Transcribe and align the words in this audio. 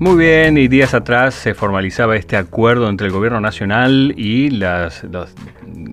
Muy 0.00 0.16
bien, 0.16 0.56
y 0.58 0.68
días 0.68 0.94
atrás 0.94 1.34
se 1.34 1.54
formalizaba 1.54 2.14
este 2.14 2.36
acuerdo 2.36 2.88
entre 2.88 3.08
el 3.08 3.12
gobierno 3.12 3.40
nacional 3.40 4.14
y 4.16 4.48
las, 4.48 5.02
la, 5.02 5.26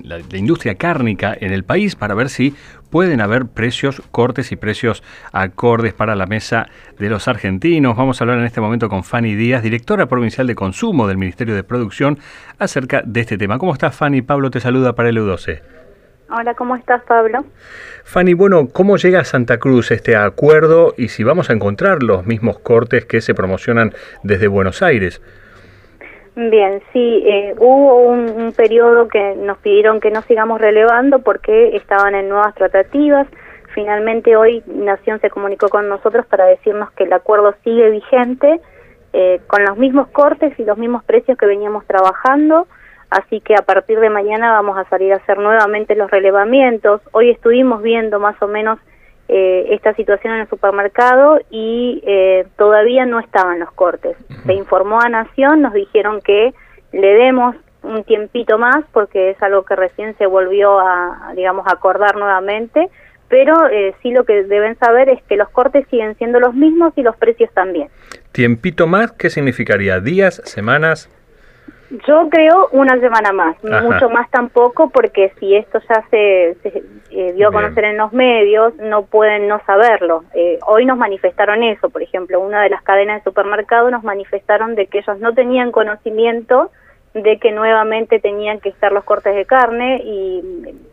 la 0.03 0.37
industria 0.37 0.75
cárnica 0.75 1.35
en 1.39 1.51
el 1.51 1.63
país 1.63 1.95
para 1.95 2.13
ver 2.13 2.29
si 2.29 2.53
pueden 2.91 3.19
haber 3.19 3.47
precios, 3.47 4.03
cortes 4.11 4.51
y 4.51 4.57
precios 4.57 5.01
acordes 5.31 5.95
para 5.95 6.15
la 6.15 6.27
mesa 6.27 6.67
de 6.99 7.09
los 7.09 7.27
argentinos. 7.27 7.97
Vamos 7.97 8.21
a 8.21 8.25
hablar 8.25 8.37
en 8.37 8.45
este 8.45 8.61
momento 8.61 8.89
con 8.89 9.03
Fanny 9.03 9.33
Díaz, 9.33 9.63
directora 9.63 10.05
provincial 10.05 10.45
de 10.45 10.53
consumo 10.53 11.07
del 11.07 11.17
Ministerio 11.17 11.55
de 11.55 11.63
Producción, 11.63 12.19
acerca 12.59 13.01
de 13.03 13.21
este 13.21 13.39
tema. 13.39 13.57
¿Cómo 13.57 13.73
estás, 13.73 13.95
Fanny? 13.95 14.21
Pablo 14.21 14.51
te 14.51 14.59
saluda 14.59 14.93
para 14.93 15.09
el 15.09 15.17
U12. 15.17 15.84
Hola, 16.29 16.55
¿cómo 16.55 16.75
estás, 16.75 17.03
Pablo? 17.03 17.45
Fanny, 18.03 18.33
bueno, 18.33 18.67
¿cómo 18.73 18.97
llega 18.97 19.19
a 19.19 19.23
Santa 19.23 19.59
Cruz 19.59 19.91
este 19.91 20.15
acuerdo 20.15 20.93
y 20.97 21.09
si 21.09 21.23
vamos 21.23 21.49
a 21.49 21.53
encontrar 21.53 22.01
los 22.01 22.25
mismos 22.25 22.57
cortes 22.59 23.05
que 23.05 23.21
se 23.21 23.35
promocionan 23.35 23.93
desde 24.23 24.47
Buenos 24.47 24.81
Aires? 24.81 25.21
Bien, 26.35 26.81
sí, 26.91 27.23
eh, 27.25 27.53
hubo 27.57 28.09
un, 28.09 28.29
un 28.29 28.51
periodo 28.53 29.07
que 29.07 29.35
nos 29.35 29.59
pidieron 29.59 29.99
que 29.99 30.09
no 30.09 30.21
sigamos 30.23 30.59
relevando 30.59 31.19
porque 31.19 31.77
estaban 31.77 32.15
en 32.15 32.27
nuevas 32.27 32.55
tratativas. 32.55 33.27
Finalmente 33.75 34.35
hoy 34.35 34.63
Nación 34.65 35.19
se 35.21 35.29
comunicó 35.29 35.69
con 35.69 35.87
nosotros 35.87 36.25
para 36.25 36.45
decirnos 36.45 36.91
que 36.91 37.03
el 37.03 37.13
acuerdo 37.13 37.53
sigue 37.63 37.89
vigente 37.91 38.59
eh, 39.13 39.39
con 39.47 39.63
los 39.63 39.77
mismos 39.77 40.07
cortes 40.09 40.59
y 40.59 40.65
los 40.65 40.77
mismos 40.77 41.03
precios 41.03 41.37
que 41.37 41.45
veníamos 41.45 41.85
trabajando. 41.85 42.67
Así 43.09 43.39
que 43.41 43.55
a 43.55 43.61
partir 43.61 43.99
de 43.99 44.09
mañana 44.09 44.51
vamos 44.51 44.77
a 44.77 44.89
salir 44.89 45.13
a 45.13 45.17
hacer 45.17 45.37
nuevamente 45.37 45.95
los 45.95 46.09
relevamientos. 46.09 47.01
Hoy 47.11 47.29
estuvimos 47.29 47.81
viendo 47.81 48.19
más 48.19 48.41
o 48.41 48.47
menos 48.47 48.79
eh, 49.27 49.67
esta 49.71 49.93
situación 49.95 50.33
en 50.33 50.41
el 50.41 50.49
supermercado 50.49 51.39
y 51.49 52.01
eh, 52.05 52.45
todavía 52.57 53.05
no 53.05 53.19
estaban 53.19 53.59
los 53.59 53.71
cortes. 53.71 54.15
Se 54.45 54.53
informó 54.53 54.99
a 55.01 55.09
Nación, 55.09 55.61
nos 55.61 55.73
dijeron 55.73 56.21
que 56.21 56.53
le 56.91 57.13
demos 57.15 57.55
un 57.81 58.03
tiempito 58.03 58.57
más 58.57 58.83
porque 58.91 59.31
es 59.31 59.41
algo 59.41 59.63
que 59.63 59.75
recién 59.75 60.15
se 60.17 60.25
volvió 60.25 60.79
a, 60.79 61.33
digamos, 61.35 61.65
acordar 61.67 62.17
nuevamente, 62.17 62.89
pero 63.27 63.67
eh, 63.67 63.95
sí 64.01 64.11
lo 64.11 64.25
que 64.25 64.43
deben 64.43 64.77
saber 64.77 65.09
es 65.09 65.21
que 65.23 65.37
los 65.37 65.49
cortes 65.49 65.87
siguen 65.89 66.15
siendo 66.17 66.39
los 66.39 66.53
mismos 66.53 66.93
y 66.95 67.01
los 67.01 67.15
precios 67.15 67.51
también. 67.53 67.89
¿Tiempito 68.31 68.85
más? 68.87 69.11
¿Qué 69.13 69.29
significaría? 69.29 69.99
¿Días? 69.99 70.41
¿Semanas? 70.45 71.09
Yo 72.07 72.29
creo 72.29 72.67
una 72.71 72.99
semana 72.99 73.31
más, 73.31 73.55
Ajá. 73.63 73.81
mucho 73.83 74.09
más 74.09 74.29
tampoco, 74.31 74.89
porque 74.89 75.31
si 75.39 75.55
esto 75.55 75.79
ya 75.87 76.03
se, 76.09 76.55
se, 76.63 76.83
eh, 77.11 77.33
dio 77.33 77.47
a 77.47 77.51
Bien. 77.51 77.61
conocer 77.61 77.83
en 77.85 77.97
los 77.97 78.11
medios, 78.11 78.73
no 78.77 79.05
pueden 79.05 79.47
no 79.47 79.61
saberlo. 79.67 80.23
Eh, 80.33 80.57
hoy 80.65 80.85
nos 80.85 80.97
manifestaron 80.97 81.61
eso, 81.63 81.89
por 81.91 82.01
ejemplo, 82.01 82.39
una 82.39 82.63
de 82.63 82.69
las 82.69 82.81
cadenas 82.81 83.17
de 83.17 83.29
supermercado 83.29 83.91
nos 83.91 84.03
manifestaron 84.03 84.73
de 84.75 84.87
que 84.87 84.99
ellos 84.99 85.19
no 85.19 85.33
tenían 85.33 85.71
conocimiento 85.71 86.71
de 87.13 87.37
que 87.39 87.51
nuevamente 87.53 88.19
tenían 88.19 88.59
que 88.59 88.69
estar 88.69 88.91
los 88.91 89.05
cortes 89.05 89.33
de 89.35 89.45
carne 89.45 90.01
y 90.03 90.43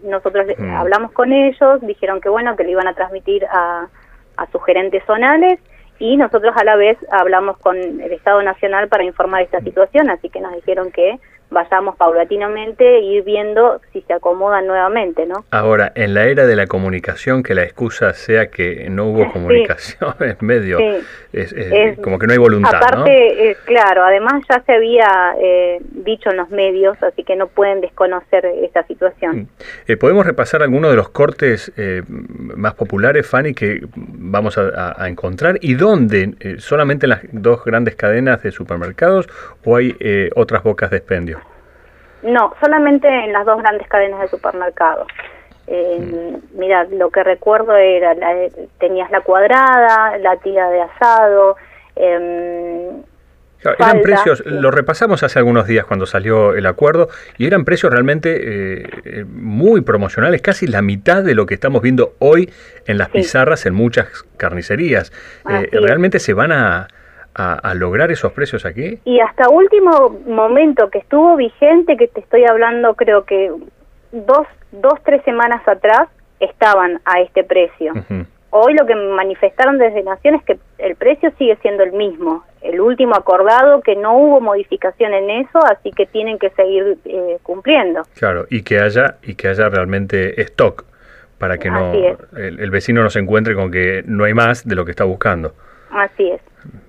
nosotros 0.05 0.47
Mm. 0.57 0.77
hablamos 0.77 1.11
con 1.13 1.33
ellos, 1.33 1.81
dijeron 1.81 2.21
que 2.21 2.29
bueno, 2.29 2.55
que 2.55 2.63
le 2.65 2.71
iban 2.71 2.87
a 2.87 2.95
transmitir 2.95 3.45
a, 3.47 3.89
a 4.37 4.47
sus 4.53 4.65
gerentes 4.65 5.03
zonales 5.05 5.59
y 6.03 6.17
nosotros 6.17 6.53
a 6.57 6.65
la 6.65 6.75
vez 6.75 6.99
hablamos 7.13 7.59
con 7.59 7.77
el 7.77 8.13
Estado 8.13 8.43
Nacional 8.43 8.89
para 8.89 9.05
informar 9.05 9.43
esta 9.43 9.61
situación, 9.61 10.11
así 10.11 10.31
que 10.31 10.41
nos 10.41 10.53
dijeron 10.53 10.91
que 10.91 11.21
vayamos 11.53 11.97
paulatinamente 11.97 12.85
e 12.99 13.01
ir 13.03 13.25
viendo 13.25 13.81
si 13.93 14.01
se 14.03 14.13
acomodan 14.15 14.67
nuevamente, 14.67 15.27
¿no? 15.27 15.45
Ahora, 15.51 15.93
en 15.95 16.15
la 16.15 16.25
era 16.27 16.47
de 16.47 16.57
la 16.57 16.67
comunicación, 16.67 17.43
que 17.43 17.55
la 17.55 17.63
excusa 17.63 18.13
sea 18.15 18.51
que 18.51 18.89
no 18.91 19.07
hubo 19.07 19.25
Sí. 19.25 19.31
comunicación 19.33 20.15
es 20.21 20.41
medio, 20.43 20.79
Sí. 20.79 20.85
es, 21.33 21.53
es 21.53 21.73
Es- 21.73 21.99
como 22.01 22.19
que 22.19 22.27
no 22.27 22.33
hay 22.33 22.39
voluntad, 22.39 22.73
¿no? 22.73 22.77
Aparte, 22.79 23.51
eh, 23.51 23.57
claro, 23.65 24.05
además 24.05 24.43
ya 24.49 24.63
se 24.65 24.73
había 24.73 25.35
eh, 25.41 25.79
dicho 25.91 26.31
en 26.31 26.39
los 26.39 26.51
medios, 26.51 26.97
así 27.03 27.23
que 27.23 27.37
no 27.37 27.47
pueden 27.49 27.81
desconocer 27.81 28.47
esta 28.63 28.83
situación. 28.87 29.49
Eh, 29.87 29.97
¿Podemos 29.97 30.25
repasar 30.27 30.63
algunos 30.63 30.91
de 30.91 30.97
los 30.97 31.11
cortes 31.11 31.71
eh, 31.77 32.03
más 32.09 32.75
populares, 32.75 33.27
Fanny, 33.27 33.53
que 33.55 33.81
vamos 33.95 34.57
a, 34.59 34.95
a- 35.03 35.09
encontrar? 35.09 35.59
¿Y 35.61 35.75
dónde? 35.75 36.35
¿Solamente 36.59 37.07
en 37.07 37.11
las 37.11 37.21
dos 37.33 37.65
grandes 37.65 37.95
cadenas 37.97 38.43
de 38.43 38.51
supermercados 38.53 39.29
o 39.65 39.77
hay 39.77 39.95
eh, 40.01 40.31
otras 40.35 40.63
bocas 40.63 40.91
de 40.91 40.97
expendio? 40.97 41.41
No, 42.23 42.55
solamente 42.61 43.09
en 43.09 43.33
las 43.33 43.45
dos 43.45 43.61
grandes 43.63 43.87
cadenas 43.89 44.21
de 44.21 44.29
supermercados. 44.29 45.09
Eh, 45.67 46.37
Mira, 46.55 46.85
lo 46.85 47.11
que 47.11 47.23
recuerdo 47.23 47.75
era, 47.77 48.15
la, 48.15 48.35
tenías 48.79 49.11
la 49.11 49.21
cuadrada, 49.21 50.19
la 50.19 50.37
tira 50.37 50.69
de 50.71 50.83
asado, 50.83 51.57
em, 51.97 53.03
eran 53.65 53.77
Falda, 53.77 54.03
precios, 54.03 54.39
sí. 54.45 54.51
lo 54.51 54.73
repasamos 54.73 55.23
hace 55.23 55.39
algunos 55.39 55.69
días 55.69 55.85
cuando 55.87 56.05
salió 56.05 56.55
el 56.55 56.67
acuerdo, 56.67 57.09
y 57.39 57.47
eran 57.47 57.65
precios 57.65 57.93
realmente 57.93 58.41
eh, 58.43 58.87
eh, 59.05 59.25
muy 59.25 59.83
promocionales, 59.83 60.43
casi 60.43 60.67
la 60.67 60.83
mitad 60.83 61.23
de 61.23 61.35
lo 61.37 61.47
que 61.47 61.55
estamos 61.55 61.81
viendo 61.81 62.15
hoy 62.19 62.51
en 62.87 62.99
las 62.99 63.07
Sí. 63.09 63.19
pizarras 63.19 63.65
en 63.67 63.75
muchas 63.75 64.09
carnicerías. 64.37 65.13
Eh. 65.49 65.69
¿Realmente 65.73 66.19
se 66.19 66.35
van 66.35 66.51
a, 66.51 66.89
a- 67.35 67.55
a 67.55 67.75
lograr 67.75 68.11
esos 68.11 68.33
precios 68.33 68.65
aquí? 68.67 68.99
Y 69.05 69.21
hasta 69.21 69.49
último 69.49 70.21
momento 70.27 70.91
que 70.91 70.99
estuvo 70.99 71.37
vigente, 71.37 71.97
que 71.97 72.09
te 72.09 72.21
estoy 72.21 72.45
hablando 72.45 72.95
creo 72.95 73.25
que 73.25 73.51
dos, 74.13 74.47
dos 74.73 74.95
tres 75.05 75.23
semanas 75.25 75.67
atrás, 75.67 76.09
estaban 76.41 77.01
a 77.05 77.21
este 77.21 77.45
precio. 77.45 77.93
Hoy 78.51 78.75
lo 78.75 78.85
que 78.85 78.95
manifestaron 78.95 79.79
desde 79.79 80.03
Nación 80.03 80.35
es 80.35 80.43
que 80.45 80.59
el 80.79 80.95
precio 80.97 81.33
sigue 81.39 81.57
siendo 81.63 81.85
el 81.85 81.93
mismo, 81.93 82.45
el 82.61 82.81
último 82.83 83.15
acordado, 83.15 83.81
que 83.81 83.97
no 83.97 84.15
hubo 84.19 84.41
modificación 84.43 85.15
en 85.15 85.31
eso, 85.31 85.59
así 85.65 85.91
que 85.93 86.05
tienen 86.05 86.39
que 86.39 86.51
seguir 86.51 86.99
eh, 87.07 87.39
cumpliendo. 87.43 88.03
Claro, 88.15 88.45
y 88.51 88.63
que 88.63 88.79
haya, 88.81 89.17
y 89.23 89.37
que 89.37 89.49
haya 89.49 89.69
realmente 89.71 90.39
stock 90.43 90.85
para 91.39 91.57
que 91.59 91.71
no 91.71 91.91
Así 91.93 92.05
el, 92.37 92.61
el 92.61 92.71
vecino 92.71 93.03
no 93.03 93.09
se 93.09 93.21
encuentre 93.21 93.55
con 93.55 93.71
que 93.71 94.03
no 94.05 94.25
hay 94.25 94.35
más 94.35 94.69
de 94.69 94.75
lo 94.75 94.85
que 94.85 94.91
está 94.91 95.05
buscando. 95.05 95.55
Así 95.91 96.29
es. 96.29 96.41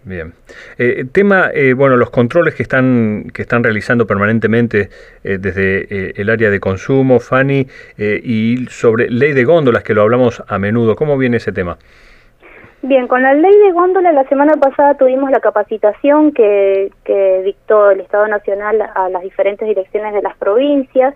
Bien. 0.03 0.33
Eh, 0.77 1.05
tema, 1.11 1.49
eh, 1.53 1.73
bueno, 1.73 1.97
los 1.97 2.09
controles 2.09 2.55
que 2.55 2.63
están 2.63 3.25
que 3.33 3.41
están 3.41 3.63
realizando 3.63 4.05
permanentemente 4.05 4.89
eh, 5.23 5.37
desde 5.39 5.87
eh, 5.89 6.13
el 6.15 6.29
área 6.29 6.49
de 6.49 6.59
consumo, 6.59 7.19
Fanny, 7.19 7.67
eh, 7.97 8.19
y 8.23 8.65
sobre 8.67 9.09
ley 9.09 9.33
de 9.33 9.43
góndolas, 9.43 9.83
que 9.83 9.93
lo 9.93 10.01
hablamos 10.01 10.43
a 10.47 10.59
menudo. 10.59 10.95
¿Cómo 10.95 11.17
viene 11.17 11.37
ese 11.37 11.51
tema? 11.51 11.77
Bien, 12.81 13.07
con 13.07 13.21
la 13.21 13.33
ley 13.33 13.57
de 13.65 13.71
góndola 13.71 14.11
la 14.11 14.27
semana 14.27 14.53
pasada 14.57 14.95
tuvimos 14.95 15.31
la 15.31 15.39
capacitación 15.39 16.33
que, 16.33 16.91
que 17.05 17.41
dictó 17.45 17.91
el 17.91 18.01
Estado 18.01 18.27
Nacional 18.27 18.81
a 18.93 19.07
las 19.07 19.23
diferentes 19.23 19.65
direcciones 19.65 20.13
de 20.13 20.21
las 20.21 20.35
provincias. 20.35 21.15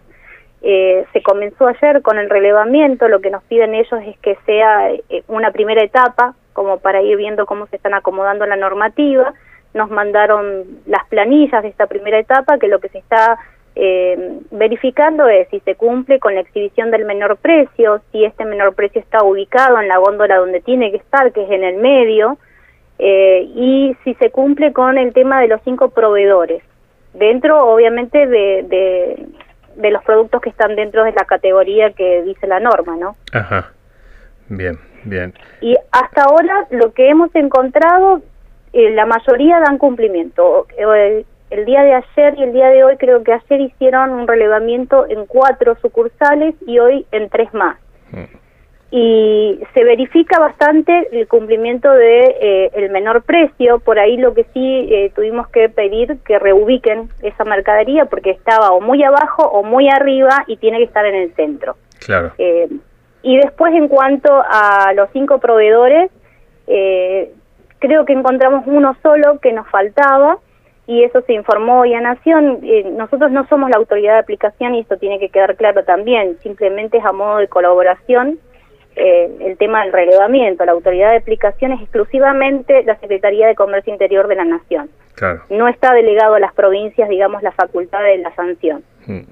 Eh, 0.61 1.05
se 1.13 1.21
comenzó 1.21 1.67
ayer 1.67 2.01
con 2.01 2.17
el 2.17 2.29
relevamiento, 2.29 3.09
lo 3.09 3.19
que 3.19 3.29
nos 3.29 3.43
piden 3.43 3.75
ellos 3.75 3.99
es 4.05 4.17
que 4.19 4.37
sea 4.45 4.91
eh, 4.91 5.23
una 5.27 5.51
primera 5.51 5.83
etapa, 5.83 6.35
como 6.57 6.79
para 6.79 7.03
ir 7.03 7.17
viendo 7.17 7.45
cómo 7.45 7.67
se 7.67 7.75
están 7.75 7.93
acomodando 7.93 8.43
la 8.47 8.55
normativa. 8.55 9.31
Nos 9.75 9.91
mandaron 9.91 10.63
las 10.87 11.05
planillas 11.07 11.61
de 11.61 11.69
esta 11.69 11.85
primera 11.85 12.17
etapa, 12.17 12.57
que 12.57 12.67
lo 12.67 12.79
que 12.79 12.89
se 12.89 12.97
está 12.97 13.37
eh, 13.75 14.39
verificando 14.49 15.27
es 15.27 15.47
si 15.49 15.59
se 15.59 15.75
cumple 15.75 16.17
con 16.17 16.33
la 16.33 16.41
exhibición 16.41 16.89
del 16.89 17.05
menor 17.05 17.37
precio, 17.37 18.01
si 18.11 18.25
este 18.25 18.43
menor 18.43 18.73
precio 18.73 18.99
está 18.99 19.23
ubicado 19.23 19.79
en 19.79 19.87
la 19.87 19.99
góndola 19.99 20.37
donde 20.37 20.61
tiene 20.61 20.89
que 20.89 20.97
estar, 20.97 21.31
que 21.31 21.43
es 21.43 21.51
en 21.51 21.63
el 21.63 21.77
medio, 21.77 22.39
eh, 22.97 23.47
y 23.53 23.95
si 24.03 24.15
se 24.15 24.31
cumple 24.31 24.73
con 24.73 24.97
el 24.97 25.13
tema 25.13 25.39
de 25.39 25.49
los 25.49 25.61
cinco 25.63 25.89
proveedores, 25.89 26.63
dentro 27.13 27.67
obviamente 27.67 28.25
de, 28.25 28.63
de, 28.63 29.27
de 29.75 29.91
los 29.91 30.03
productos 30.03 30.41
que 30.41 30.49
están 30.49 30.75
dentro 30.75 31.03
de 31.03 31.11
la 31.11 31.25
categoría 31.25 31.91
que 31.91 32.23
dice 32.23 32.47
la 32.47 32.59
norma, 32.59 32.95
¿no? 32.97 33.15
Ajá. 33.31 33.73
Bien, 34.49 34.79
bien. 35.03 35.33
Y 35.61 35.75
hasta 35.91 36.23
ahora 36.23 36.67
lo 36.71 36.93
que 36.93 37.09
hemos 37.09 37.33
encontrado, 37.35 38.21
eh, 38.73 38.91
la 38.91 39.05
mayoría 39.05 39.59
dan 39.59 39.77
cumplimiento. 39.77 40.67
Eh, 40.77 41.25
el 41.49 41.65
día 41.65 41.81
de 41.83 41.93
ayer 41.93 42.35
y 42.37 42.43
el 42.43 42.53
día 42.53 42.69
de 42.69 42.83
hoy 42.83 42.97
creo 42.97 43.23
que 43.23 43.33
ayer 43.33 43.61
hicieron 43.61 44.11
un 44.11 44.27
relevamiento 44.27 45.07
en 45.07 45.25
cuatro 45.25 45.77
sucursales 45.81 46.55
y 46.65 46.79
hoy 46.79 47.05
en 47.11 47.29
tres 47.29 47.53
más. 47.53 47.77
Mm. 48.11 48.37
Y 48.89 49.59
se 49.73 49.83
verifica 49.83 50.39
bastante 50.39 51.09
el 51.11 51.27
cumplimiento 51.27 51.91
de 51.91 52.37
eh, 52.41 52.71
el 52.73 52.89
menor 52.89 53.21
precio. 53.23 53.79
Por 53.79 53.99
ahí 53.99 54.15
lo 54.15 54.33
que 54.33 54.45
sí 54.53 54.87
eh, 54.89 55.11
tuvimos 55.13 55.49
que 55.49 55.67
pedir 55.67 56.19
que 56.25 56.39
reubiquen 56.39 57.09
esa 57.21 57.43
mercadería 57.43 58.05
porque 58.05 58.31
estaba 58.31 58.71
o 58.71 58.79
muy 58.79 59.03
abajo 59.03 59.43
o 59.43 59.63
muy 59.63 59.89
arriba 59.89 60.45
y 60.47 60.55
tiene 60.55 60.77
que 60.77 60.85
estar 60.85 61.05
en 61.05 61.15
el 61.15 61.33
centro. 61.35 61.75
Claro. 62.05 62.31
Y 63.27 63.35
después 63.35 63.73
en 63.75 63.89
cuanto 63.89 64.41
a 64.49 64.93
los 64.93 65.09
cinco 65.11 65.39
proveedores, 65.39 66.09
eh, 66.65 67.33
creo 67.77 68.05
que 68.05 68.13
encontramos 68.13 68.63
uno 68.67 68.95
solo 69.03 69.39
que 69.41 69.51
nos 69.51 69.67
faltaba 69.67 70.37
y 70.85 71.03
eso 71.03 71.19
se 71.23 71.33
informó 71.33 71.81
hoy 71.81 71.93
a 71.93 71.99
Nación. 71.99 72.59
Eh, 72.63 72.89
nosotros 72.89 73.29
no 73.31 73.45
somos 73.49 73.69
la 73.69 73.75
autoridad 73.75 74.13
de 74.13 74.19
aplicación 74.19 74.75
y 74.75 74.79
esto 74.79 74.95
tiene 74.95 75.19
que 75.19 75.27
quedar 75.27 75.57
claro 75.57 75.83
también, 75.83 76.37
simplemente 76.41 76.99
es 76.99 77.03
a 77.03 77.11
modo 77.11 77.39
de 77.39 77.49
colaboración 77.49 78.39
eh, 78.95 79.29
el 79.41 79.57
tema 79.57 79.83
del 79.83 79.91
relevamiento. 79.91 80.63
La 80.63 80.71
autoridad 80.71 81.11
de 81.11 81.17
aplicación 81.17 81.73
es 81.73 81.81
exclusivamente 81.81 82.81
la 82.83 82.97
Secretaría 82.97 83.47
de 83.47 83.55
Comercio 83.55 83.91
Interior 83.91 84.29
de 84.29 84.35
la 84.35 84.45
Nación. 84.45 84.89
No 85.49 85.67
está 85.67 85.93
delegado 85.93 86.35
a 86.35 86.39
las 86.39 86.53
provincias, 86.53 87.09
digamos, 87.09 87.43
la 87.43 87.51
facultad 87.51 88.03
de 88.03 88.19
la 88.19 88.33
sanción. 88.35 88.85
Hmm. 89.05 89.23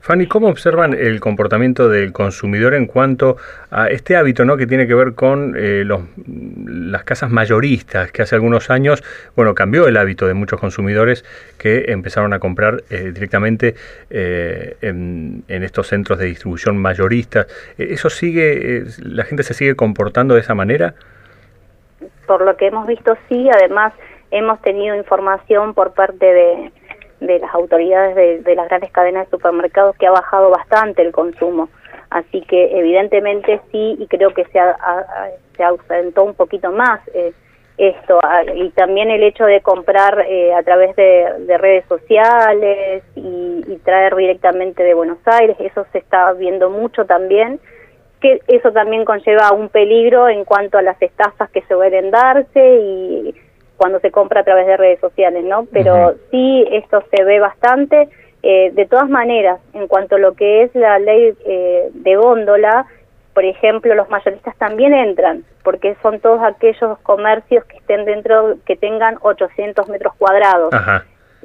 Fanny, 0.00 0.26
¿cómo 0.26 0.48
observan 0.48 0.94
el 0.94 1.20
comportamiento 1.20 1.88
del 1.88 2.12
consumidor 2.12 2.74
en 2.74 2.86
cuanto 2.86 3.36
a 3.70 3.88
este 3.88 4.16
hábito 4.16 4.44
¿no? 4.44 4.56
que 4.56 4.66
tiene 4.66 4.86
que 4.86 4.94
ver 4.94 5.14
con 5.14 5.54
eh, 5.56 5.82
los, 5.84 6.02
las 6.66 7.04
casas 7.04 7.30
mayoristas, 7.30 8.12
que 8.12 8.22
hace 8.22 8.34
algunos 8.34 8.70
años, 8.70 9.02
bueno, 9.36 9.54
cambió 9.54 9.86
el 9.88 9.96
hábito 9.96 10.26
de 10.26 10.34
muchos 10.34 10.60
consumidores 10.60 11.24
que 11.58 11.86
empezaron 11.88 12.32
a 12.32 12.38
comprar 12.38 12.82
eh, 12.90 13.12
directamente 13.12 13.74
eh, 14.10 14.76
en, 14.80 15.44
en, 15.48 15.62
estos 15.62 15.88
centros 15.88 16.18
de 16.18 16.26
distribución 16.26 16.76
mayoristas? 16.76 17.46
¿Eso 17.78 18.10
sigue, 18.10 18.84
la 19.02 19.24
gente 19.24 19.42
se 19.42 19.54
sigue 19.54 19.74
comportando 19.74 20.34
de 20.34 20.40
esa 20.40 20.54
manera? 20.54 20.94
Por 22.26 22.44
lo 22.44 22.56
que 22.56 22.66
hemos 22.66 22.86
visto, 22.86 23.16
sí, 23.28 23.48
además 23.50 23.92
hemos 24.30 24.60
tenido 24.62 24.96
información 24.96 25.74
por 25.74 25.92
parte 25.92 26.26
de 26.26 26.72
de 27.26 27.38
las 27.38 27.54
autoridades 27.54 28.44
de, 28.44 28.54
las 28.54 28.68
grandes 28.68 28.90
cadenas 28.90 29.26
de 29.26 29.30
supermercados 29.30 29.96
que 29.96 30.06
ha 30.06 30.10
bajado 30.10 30.50
bastante 30.50 31.02
el 31.02 31.12
consumo. 31.12 31.68
Así 32.10 32.42
que 32.42 32.78
evidentemente 32.78 33.60
sí, 33.72 33.96
y 33.98 34.06
creo 34.06 34.32
que 34.32 34.44
se, 34.44 34.60
se 35.56 35.64
ausentó 35.64 36.24
un 36.24 36.34
poquito 36.34 36.70
más 36.70 37.00
eh, 37.12 37.32
esto. 37.76 38.20
Y 38.54 38.70
también 38.70 39.10
el 39.10 39.22
hecho 39.22 39.44
de 39.44 39.60
comprar 39.60 40.24
eh, 40.28 40.54
a 40.54 40.62
través 40.62 40.94
de, 40.96 41.58
redes 41.58 41.84
sociales 41.88 43.02
y, 43.16 43.64
y, 43.66 43.80
traer 43.84 44.14
directamente 44.14 44.82
de 44.82 44.94
Buenos 44.94 45.18
Aires, 45.24 45.56
eso 45.58 45.86
se 45.92 45.98
está 45.98 46.32
viendo 46.32 46.70
mucho 46.70 47.04
también 47.04 47.58
que 48.24 48.40
eso 48.48 48.72
también 48.72 49.04
conlleva 49.04 49.52
un 49.52 49.68
peligro 49.68 50.30
en 50.30 50.46
cuanto 50.46 50.78
a 50.78 50.82
las 50.82 51.00
estafas 51.02 51.50
que 51.50 51.60
se 51.60 51.74
suelen 51.74 52.10
darse 52.10 52.78
y 52.80 53.34
cuando 53.84 54.00
se 54.00 54.10
compra 54.10 54.40
a 54.40 54.44
través 54.44 54.66
de 54.66 54.78
redes 54.78 54.98
sociales, 54.98 55.44
¿no? 55.44 55.66
Pero 55.70 56.14
sí, 56.30 56.66
esto 56.70 57.04
se 57.14 57.22
ve 57.22 57.38
bastante. 57.38 58.08
Eh, 58.42 58.70
de 58.72 58.86
todas 58.86 59.10
maneras, 59.10 59.60
en 59.74 59.88
cuanto 59.88 60.16
a 60.16 60.18
lo 60.18 60.32
que 60.32 60.62
es 60.62 60.74
la 60.74 60.98
ley 60.98 61.34
eh, 61.44 61.90
de 61.92 62.16
góndola, 62.16 62.86
por 63.34 63.44
ejemplo, 63.44 63.94
los 63.94 64.08
mayoristas 64.08 64.56
también 64.56 64.94
entran, 64.94 65.44
porque 65.62 65.96
son 66.00 66.18
todos 66.20 66.40
aquellos 66.42 66.98
comercios 67.00 67.62
que 67.66 67.76
estén 67.76 68.06
dentro, 68.06 68.56
que 68.64 68.74
tengan 68.74 69.18
800 69.20 69.86
metros 69.90 70.14
cuadrados. 70.14 70.72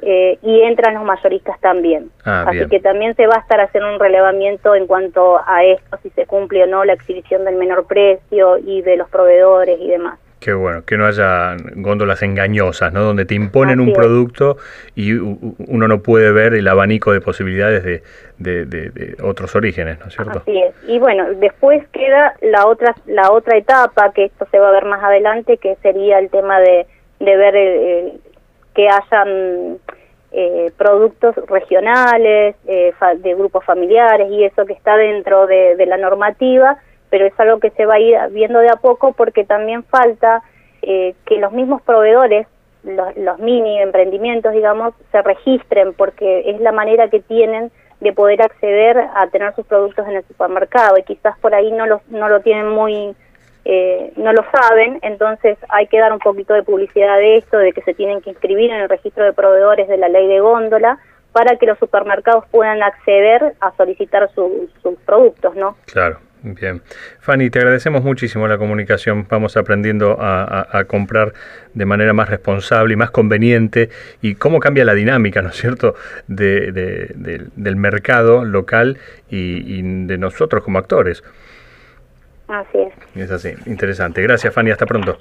Eh, 0.00 0.38
y 0.40 0.62
entran 0.62 0.94
los 0.94 1.04
mayoristas 1.04 1.60
también. 1.60 2.10
Ah, 2.24 2.46
Así 2.48 2.66
que 2.70 2.80
también 2.80 3.14
se 3.16 3.26
va 3.26 3.34
a 3.34 3.40
estar 3.40 3.60
haciendo 3.60 3.92
un 3.92 4.00
relevamiento 4.00 4.74
en 4.74 4.86
cuanto 4.86 5.42
a 5.46 5.62
esto, 5.62 5.98
si 6.02 6.08
se 6.08 6.24
cumple 6.24 6.62
o 6.62 6.66
no 6.66 6.86
la 6.86 6.94
exhibición 6.94 7.44
del 7.44 7.56
menor 7.56 7.86
precio 7.86 8.56
y 8.56 8.80
de 8.80 8.96
los 8.96 9.10
proveedores 9.10 9.78
y 9.78 9.88
demás. 9.88 10.18
Qué 10.40 10.54
bueno, 10.54 10.82
que 10.86 10.96
no 10.96 11.06
haya 11.06 11.54
góndolas 11.76 12.22
engañosas, 12.22 12.94
¿no? 12.94 13.02
Donde 13.02 13.26
te 13.26 13.34
imponen 13.34 13.78
un 13.78 13.92
producto 13.92 14.56
y 14.94 15.12
uno 15.12 15.86
no 15.86 16.00
puede 16.00 16.32
ver 16.32 16.54
el 16.54 16.66
abanico 16.66 17.12
de 17.12 17.20
posibilidades 17.20 17.84
de, 18.38 18.64
de, 18.64 19.16
otros 19.22 19.54
orígenes, 19.54 20.00
¿no 20.00 20.06
es 20.06 20.14
cierto? 20.14 20.38
Así 20.38 20.58
es. 20.58 20.74
Y 20.88 20.98
bueno, 20.98 21.26
después 21.34 21.86
queda 21.88 22.34
la 22.40 22.66
otra 22.66 22.94
la 23.04 23.30
otra 23.32 23.58
etapa, 23.58 24.12
que 24.14 24.24
esto 24.24 24.46
se 24.50 24.58
va 24.58 24.70
a 24.70 24.72
ver 24.72 24.86
más 24.86 25.04
adelante, 25.04 25.58
que 25.58 25.76
sería 25.82 26.18
el 26.18 26.30
tema 26.30 26.58
de, 26.58 26.86
de 27.18 27.36
ver 27.36 28.12
que 28.74 28.88
hayan 28.88 29.76
eh, 30.32 30.72
productos 30.78 31.36
regionales, 31.48 32.56
eh, 32.66 32.94
de 33.18 33.34
grupos 33.34 33.62
familiares 33.66 34.28
y 34.30 34.42
eso 34.42 34.64
que 34.64 34.72
está 34.72 34.96
dentro 34.96 35.46
de 35.46 35.84
la 35.84 35.98
normativa 35.98 36.78
pero 37.10 37.26
es 37.26 37.38
algo 37.38 37.58
que 37.58 37.70
se 37.70 37.84
va 37.84 37.94
a 37.94 38.00
ir 38.00 38.16
viendo 38.30 38.60
de 38.60 38.70
a 38.70 38.76
poco 38.76 39.12
porque 39.12 39.44
también 39.44 39.82
falta 39.84 40.42
eh, 40.82 41.14
que 41.26 41.38
los 41.38 41.52
mismos 41.52 41.82
proveedores, 41.82 42.46
los, 42.84 43.38
mini 43.38 43.80
emprendimientos, 43.80 44.52
digamos, 44.52 44.94
se 45.12 45.20
registren 45.20 45.92
porque 45.92 46.50
es 46.50 46.60
la 46.60 46.72
manera 46.72 47.08
que 47.08 47.20
tienen 47.20 47.70
de 48.00 48.12
poder 48.14 48.40
acceder 48.40 48.96
a 49.14 49.26
tener 49.26 49.54
sus 49.54 49.66
productos 49.66 50.08
en 50.08 50.16
el 50.16 50.24
supermercado 50.24 50.96
y 50.96 51.02
quizás 51.02 51.36
por 51.38 51.54
ahí 51.54 51.70
no 51.70 51.84
lo, 51.84 52.00
no 52.08 52.30
lo 52.30 52.40
tienen 52.40 52.68
muy, 52.68 53.14
eh, 53.66 54.12
no 54.16 54.32
lo 54.32 54.42
saben, 54.50 54.98
entonces 55.02 55.58
hay 55.68 55.86
que 55.88 55.98
dar 55.98 56.12
un 56.12 56.18
poquito 56.18 56.54
de 56.54 56.62
publicidad 56.62 57.18
de 57.18 57.36
esto, 57.36 57.58
de 57.58 57.72
que 57.72 57.82
se 57.82 57.92
tienen 57.92 58.22
que 58.22 58.30
inscribir 58.30 58.70
en 58.70 58.80
el 58.80 58.88
registro 58.88 59.24
de 59.24 59.34
proveedores 59.34 59.86
de 59.86 59.98
la 59.98 60.08
ley 60.08 60.26
de 60.28 60.40
góndola 60.40 60.98
para 61.32 61.56
que 61.56 61.66
los 61.66 61.78
supermercados 61.78 62.44
puedan 62.50 62.82
acceder 62.82 63.54
a 63.60 63.72
solicitar 63.76 64.30
sus 64.34 64.98
productos, 65.04 65.54
¿no? 65.54 65.76
Claro. 65.92 66.18
Bien. 66.42 66.80
Fanny, 67.20 67.50
te 67.50 67.58
agradecemos 67.58 68.02
muchísimo 68.02 68.48
la 68.48 68.56
comunicación. 68.56 69.26
Vamos 69.28 69.56
aprendiendo 69.56 70.16
a, 70.20 70.84
comprar 70.86 71.32
de 71.74 71.84
manera 71.84 72.12
más 72.12 72.28
responsable 72.28 72.94
y 72.94 72.96
más 72.96 73.10
conveniente 73.10 73.90
y 74.22 74.34
cómo 74.34 74.58
cambia 74.58 74.84
la 74.84 74.94
dinámica, 74.94 75.42
¿no 75.42 75.50
es 75.50 75.56
cierto?, 75.56 75.94
del 76.26 77.76
mercado 77.76 78.44
local 78.44 78.98
y 79.28 79.82
de 80.06 80.18
nosotros 80.18 80.64
como 80.64 80.78
actores. 80.78 81.22
Así 82.50 82.78
es. 82.78 82.92
Es 83.14 83.30
así, 83.30 83.54
interesante. 83.66 84.20
Gracias, 84.22 84.52
Fanny. 84.52 84.72
Hasta 84.72 84.84
pronto. 84.84 85.18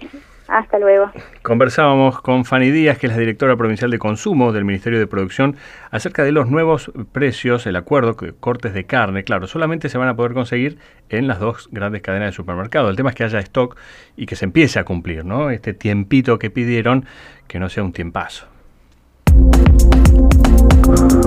Hasta 0.50 0.80
luego. 0.80 1.12
Conversábamos 1.42 2.22
con 2.22 2.44
Fanny 2.44 2.72
Díaz, 2.72 2.98
que 2.98 3.08
es 3.08 3.14
la 3.14 3.20
directora 3.20 3.56
provincial 3.56 3.92
de 3.92 4.00
consumo 4.00 4.52
del 4.52 4.66
Ministerio 4.66 5.00
de 5.00 5.08
Producción, 5.08 5.56
acerca 5.92 6.24
de 6.24 6.32
los 6.32 6.50
nuevos 6.50 6.92
precios, 7.12 7.68
el 7.68 7.76
acuerdo, 7.76 8.16
cortes 8.40 8.74
de 8.74 8.86
carne. 8.86 9.24
Claro, 9.24 9.48
solamente 9.48 9.90
se 9.90 9.98
van 9.98 10.08
a 10.08 10.16
poder 10.16 10.34
conseguir 10.34 10.80
en 11.10 11.28
las 11.28 11.40
dos 11.40 11.70
grandes 11.72 12.02
cadenas 12.02 12.30
de 12.30 12.32
supermercado. 12.34 12.90
El 12.90 12.96
tema 12.96 13.10
es 13.10 13.16
que 13.16 13.24
haya 13.24 13.40
stock 13.40 13.78
y 14.18 14.26
que 14.26 14.36
se 14.36 14.46
empiece 14.46 14.80
a 14.80 14.86
cumplir, 14.86 15.24
¿no? 15.24 15.52
Este 15.52 15.74
tiempito 15.74 16.40
que 16.40 16.50
pidieron, 16.50 17.06
que 17.48 17.60
no 17.60 17.70
sea 17.70 17.84
un 17.84 17.94
tiempazo. 17.94 18.48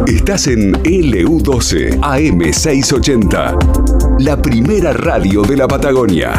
Estás 0.06 0.48
en 0.48 0.72
LU12 0.82 2.00
AM680 2.00 3.92
la 4.18 4.40
primera 4.40 4.92
radio 4.92 5.42
de 5.42 5.56
la 5.56 5.66
Patagonia. 5.66 6.32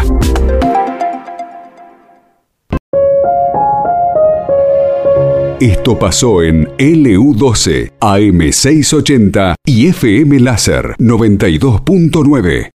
Esto 5.64 5.98
pasó 5.98 6.44
en 6.44 6.68
LU12, 6.78 7.94
AM680 8.02 9.56
y 9.66 9.88
FM 9.88 10.42
Láser 10.42 10.94
92.9. 11.00 12.68